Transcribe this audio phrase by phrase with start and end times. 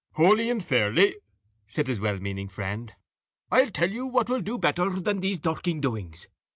[0.13, 1.17] "Hooly and fairly,"
[1.67, 2.91] said his well meaning friend.
[3.51, 6.27] "I'll tell you what will do better than these dirking doings.